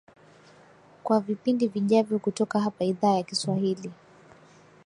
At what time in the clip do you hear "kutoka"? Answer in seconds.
2.19-2.59